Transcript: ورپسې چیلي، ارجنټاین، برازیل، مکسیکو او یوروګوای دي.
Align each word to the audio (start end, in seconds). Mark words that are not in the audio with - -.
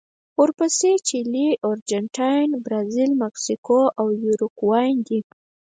ورپسې 0.39 0.91
چیلي، 1.07 1.47
ارجنټاین، 1.67 2.49
برازیل، 2.65 3.11
مکسیکو 3.23 3.79
او 3.99 4.07
یوروګوای 4.25 4.89
دي. 5.07 5.19